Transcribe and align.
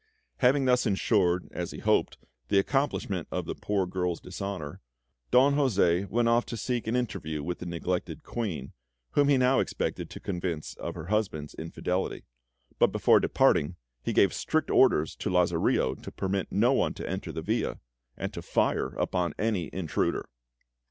Having 0.37 0.65
thus 0.65 0.87
ensured, 0.87 1.47
as 1.51 1.69
he 1.69 1.77
hoped, 1.77 2.17
the 2.47 2.57
accomplishment 2.57 3.27
of 3.29 3.45
the 3.45 3.53
poor 3.53 3.85
girl's 3.85 4.19
dishonour, 4.19 4.81
Don 5.29 5.53
José 5.53 6.09
went 6.09 6.27
off 6.27 6.43
to 6.47 6.57
seek 6.57 6.87
an 6.87 6.95
interview 6.95 7.43
with 7.43 7.59
the 7.59 7.67
neglected 7.67 8.23
Queen, 8.23 8.73
whom 9.11 9.27
he 9.29 9.37
now 9.37 9.59
expected 9.59 10.09
to 10.09 10.19
convince 10.19 10.73
of 10.77 10.95
her 10.95 11.09
husband's 11.13 11.53
infidelity; 11.53 12.23
but 12.79 12.87
before 12.91 13.19
departing, 13.19 13.75
he 14.01 14.11
gave 14.11 14.33
strict 14.33 14.71
orders 14.71 15.15
to 15.17 15.29
Lazarillo 15.29 15.93
to 15.93 16.11
permit 16.11 16.51
no 16.51 16.73
one 16.73 16.95
to 16.95 17.07
enter 17.07 17.31
the 17.31 17.43
villa, 17.43 17.77
and 18.17 18.33
to 18.33 18.41
fire 18.41 18.95
upon 18.95 19.35
any 19.37 19.69
intruder. 19.71 20.27